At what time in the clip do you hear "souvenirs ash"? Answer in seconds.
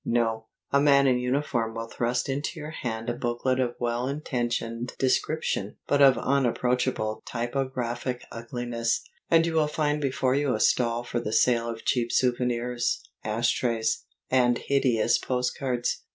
12.11-13.51